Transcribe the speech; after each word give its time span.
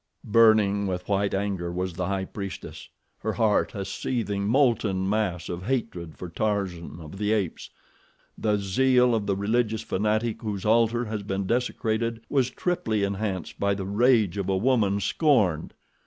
Burning 0.25 0.87
with 0.87 1.07
white 1.07 1.31
hot 1.33 1.39
anger 1.39 1.71
was 1.71 1.93
the 1.93 2.07
High 2.07 2.25
Priestess, 2.25 2.89
her 3.19 3.33
heart 3.33 3.75
a 3.75 3.85
seething, 3.85 4.47
molten 4.47 5.07
mass 5.07 5.47
of 5.47 5.67
hatred 5.67 6.17
for 6.17 6.27
Tarzan 6.27 6.99
of 6.99 7.19
the 7.19 7.31
Apes. 7.31 7.69
The 8.35 8.57
zeal 8.57 9.13
of 9.13 9.27
the 9.27 9.35
religious 9.35 9.83
fanatic 9.83 10.41
whose 10.41 10.65
altar 10.65 11.05
has 11.05 11.21
been 11.21 11.45
desecrated 11.45 12.21
was 12.29 12.49
triply 12.49 13.03
enhanced 13.03 13.59
by 13.59 13.75
the 13.75 13.85
rage 13.85 14.39
of 14.39 14.49
a 14.49 14.57
woman 14.57 14.99
scorned. 15.01 15.75